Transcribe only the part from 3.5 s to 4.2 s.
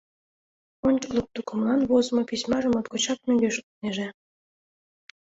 лукнеже.